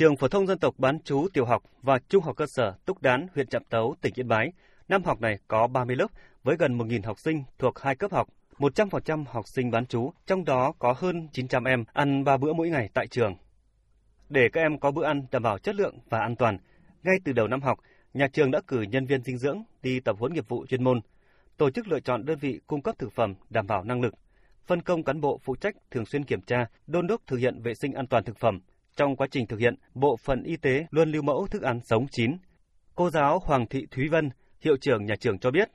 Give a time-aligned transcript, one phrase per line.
[0.00, 3.02] Trường phổ thông dân tộc bán chú tiểu học và trung học cơ sở Túc
[3.02, 4.52] Đán, huyện Trạm Tấu, tỉnh Yên Bái.
[4.88, 6.06] Năm học này có 30 lớp
[6.42, 8.28] với gần 1.000 học sinh thuộc hai cấp học.
[8.58, 12.68] 100% học sinh bán chú, trong đó có hơn 900 em ăn 3 bữa mỗi
[12.68, 13.36] ngày tại trường.
[14.28, 16.58] Để các em có bữa ăn đảm bảo chất lượng và an toàn,
[17.02, 17.78] ngay từ đầu năm học,
[18.14, 21.00] nhà trường đã cử nhân viên dinh dưỡng đi tập huấn nghiệp vụ chuyên môn,
[21.56, 24.14] tổ chức lựa chọn đơn vị cung cấp thực phẩm đảm bảo năng lực,
[24.66, 27.74] phân công cán bộ phụ trách thường xuyên kiểm tra, đôn đốc thực hiện vệ
[27.74, 28.60] sinh an toàn thực phẩm.
[29.00, 32.06] Trong quá trình thực hiện, bộ phận y tế luôn lưu mẫu thức ăn sống
[32.10, 32.36] chín.
[32.94, 35.70] Cô giáo Hoàng Thị Thúy Vân, hiệu trưởng nhà trường cho biết,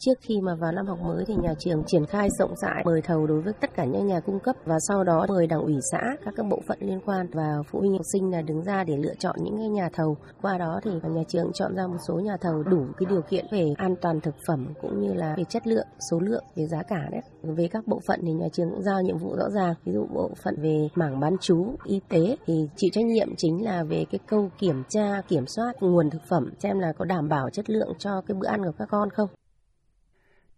[0.00, 3.02] Trước khi mà vào năm học mới thì nhà trường triển khai rộng rãi mời
[3.02, 5.76] thầu đối với tất cả những nhà cung cấp và sau đó mời đảng ủy
[5.92, 8.84] xã, các các bộ phận liên quan và phụ huynh học sinh là đứng ra
[8.84, 10.16] để lựa chọn những nhà thầu.
[10.42, 13.46] Qua đó thì nhà trường chọn ra một số nhà thầu đủ cái điều kiện
[13.50, 16.82] về an toàn thực phẩm cũng như là về chất lượng, số lượng, về giá
[16.82, 17.20] cả đấy.
[17.42, 19.74] Về các bộ phận thì nhà trường cũng giao nhiệm vụ rõ ràng.
[19.84, 23.64] Ví dụ bộ phận về mảng bán chú, y tế thì chịu trách nhiệm chính
[23.64, 27.28] là về cái câu kiểm tra, kiểm soát nguồn thực phẩm xem là có đảm
[27.28, 29.28] bảo chất lượng cho cái bữa ăn của các con không.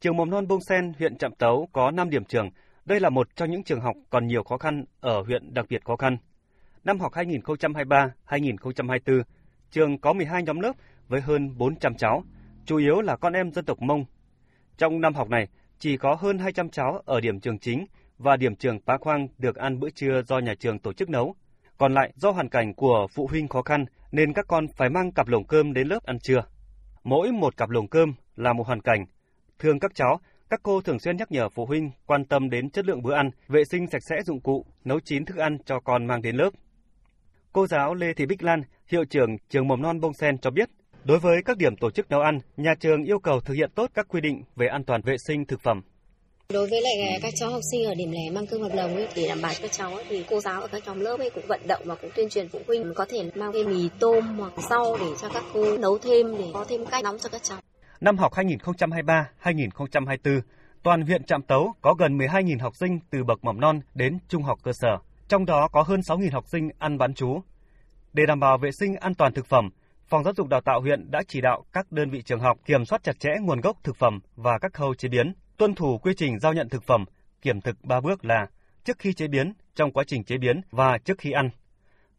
[0.00, 2.50] Trường mầm non Bông Sen, huyện Trạm Tấu có 5 điểm trường.
[2.84, 5.84] Đây là một trong những trường học còn nhiều khó khăn ở huyện đặc biệt
[5.84, 6.16] khó khăn.
[6.84, 9.22] Năm học 2023-2024,
[9.70, 10.72] trường có 12 nhóm lớp
[11.08, 12.24] với hơn 400 cháu,
[12.64, 14.04] chủ yếu là con em dân tộc Mông.
[14.78, 15.48] Trong năm học này,
[15.78, 17.86] chỉ có hơn 200 cháu ở điểm trường chính
[18.18, 21.34] và điểm trường Pá Khoang được ăn bữa trưa do nhà trường tổ chức nấu.
[21.78, 25.12] Còn lại do hoàn cảnh của phụ huynh khó khăn nên các con phải mang
[25.12, 26.44] cặp lồng cơm đến lớp ăn trưa.
[27.04, 29.06] Mỗi một cặp lồng cơm là một hoàn cảnh
[29.61, 32.86] Thường các cháu, các cô thường xuyên nhắc nhở phụ huynh quan tâm đến chất
[32.86, 36.06] lượng bữa ăn, vệ sinh sạch sẽ dụng cụ, nấu chín thức ăn cho con
[36.06, 36.50] mang đến lớp.
[37.53, 40.70] Cô giáo Lê Thị Bích Lan, hiệu trưởng trường mầm non Bông Sen cho biết,
[41.05, 43.91] đối với các điểm tổ chức nấu ăn, nhà trường yêu cầu thực hiện tốt
[43.94, 45.83] các quy định về an toàn vệ sinh thực phẩm.
[46.48, 49.08] Đối với lại các cháu học sinh ở điểm lẻ mang cơm hợp đồng ấy,
[49.14, 51.31] thì đảm bảo cho các cháu ấy, thì cô giáo ở các nhóm lớp ấy
[51.31, 54.38] cũng vận động và cũng tuyên truyền phụ huynh có thể mang cái mì tôm
[54.38, 57.42] hoặc rau để cho các cô nấu thêm để có thêm cách nóng cho các
[57.42, 57.58] cháu.
[58.00, 60.41] Năm học 2023-2024,
[60.82, 64.42] toàn huyện Trạm Tấu có gần 12.000 học sinh từ bậc mầm non đến trung
[64.42, 64.98] học cơ sở,
[65.28, 67.41] trong đó có hơn 6.000 học sinh ăn bán trú.
[68.12, 69.70] Để đảm bảo vệ sinh an toàn thực phẩm,
[70.08, 72.84] Phòng Giáo dục Đào tạo huyện đã chỉ đạo các đơn vị trường học kiểm
[72.84, 76.12] soát chặt chẽ nguồn gốc thực phẩm và các khâu chế biến, tuân thủ quy
[76.16, 77.04] trình giao nhận thực phẩm,
[77.42, 78.46] kiểm thực ba bước là
[78.84, 81.50] trước khi chế biến, trong quá trình chế biến và trước khi ăn.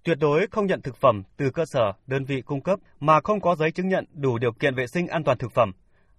[0.03, 3.41] Tuyệt đối không nhận thực phẩm từ cơ sở, đơn vị cung cấp mà không
[3.41, 5.71] có giấy chứng nhận đủ điều kiện vệ sinh an toàn thực phẩm.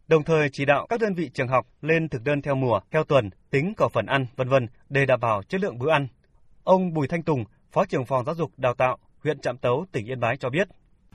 [0.09, 3.05] Đồng thời chỉ đạo các đơn vị trường học lên thực đơn theo mùa, theo
[3.05, 6.09] tuần, tính khẩu phần ăn, vân vân để đảm bảo chất lượng bữa ăn.
[6.65, 10.07] Ông Bùi Thanh Tùng, Phó trưởng phòng giáo dục đào tạo huyện Trạm Tấu, tỉnh
[10.07, 10.69] Yên Bái cho biết.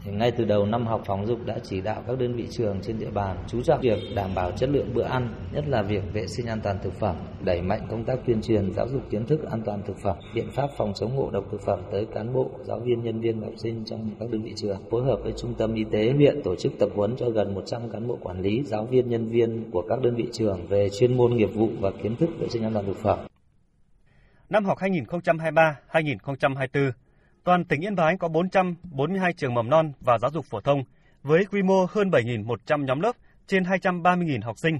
[0.05, 2.99] Ngay từ đầu năm học phòng dục đã chỉ đạo các đơn vị trường trên
[2.99, 6.27] địa bàn chú trọng việc đảm bảo chất lượng bữa ăn, nhất là việc vệ
[6.27, 9.51] sinh an toàn thực phẩm, đẩy mạnh công tác tuyên truyền giáo dục kiến thức
[9.51, 12.49] an toàn thực phẩm, biện pháp phòng chống ngộ độc thực phẩm tới cán bộ,
[12.63, 14.89] giáo viên, nhân viên học sinh trong các đơn vị trường.
[14.91, 17.89] Phối hợp với trung tâm y tế huyện tổ chức tập huấn cho gần 100
[17.89, 21.17] cán bộ quản lý, giáo viên, nhân viên của các đơn vị trường về chuyên
[21.17, 23.19] môn nghiệp vụ và kiến thức vệ sinh an toàn thực phẩm.
[24.49, 26.91] Năm học 2023-2024
[27.47, 30.83] Toàn tỉnh Yên Bái có 442 trường mầm non và giáo dục phổ thông
[31.23, 33.11] với quy mô hơn 7.100 nhóm lớp
[33.47, 34.79] trên 230.000 học sinh.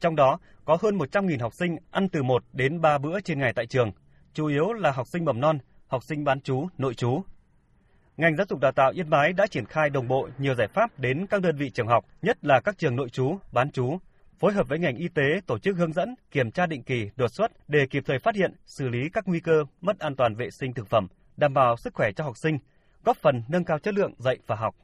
[0.00, 3.52] Trong đó có hơn 100.000 học sinh ăn từ 1 đến 3 bữa trên ngày
[3.52, 3.92] tại trường,
[4.34, 7.22] chủ yếu là học sinh mầm non, học sinh bán chú, nội chú.
[8.16, 10.98] Ngành giáo dục đào tạo Yên Bái đã triển khai đồng bộ nhiều giải pháp
[10.98, 13.98] đến các đơn vị trường học, nhất là các trường nội chú, bán chú,
[14.38, 17.32] phối hợp với ngành y tế tổ chức hướng dẫn, kiểm tra định kỳ, đột
[17.32, 20.50] xuất để kịp thời phát hiện, xử lý các nguy cơ mất an toàn vệ
[20.50, 21.06] sinh thực phẩm,
[21.38, 22.58] đảm bảo sức khỏe cho học sinh,
[23.04, 24.74] góp phần nâng cao chất lượng dạy và học.